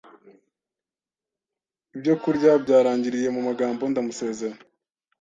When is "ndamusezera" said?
3.91-4.57